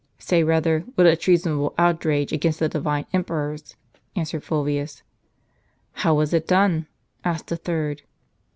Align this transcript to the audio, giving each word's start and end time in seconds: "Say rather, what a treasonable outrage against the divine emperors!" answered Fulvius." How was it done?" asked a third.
"Say 0.31 0.43
rather, 0.43 0.79
what 0.95 1.05
a 1.05 1.15
treasonable 1.15 1.75
outrage 1.77 2.33
against 2.33 2.57
the 2.57 2.67
divine 2.67 3.05
emperors!" 3.13 3.75
answered 4.15 4.43
Fulvius." 4.43 5.03
How 6.01 6.15
was 6.15 6.33
it 6.33 6.47
done?" 6.47 6.87
asked 7.23 7.51
a 7.51 7.55
third. 7.55 8.01